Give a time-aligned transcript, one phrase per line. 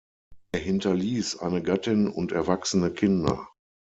[0.51, 3.47] Er hinterließ eine Gattin und erwachsene Kinder.